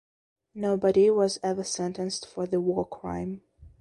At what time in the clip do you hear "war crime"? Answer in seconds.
2.59-3.43